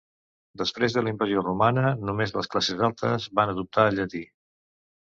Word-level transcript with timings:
Després 0.61 0.95
de 0.95 1.03
la 1.07 1.11
invasió 1.15 1.43
romana, 1.43 1.93
només 2.09 2.35
les 2.39 2.51
classes 2.57 2.85
altes 2.91 3.31
van 3.41 3.57
adoptar 3.57 3.89
el 3.93 4.01
llatí. 4.03 4.27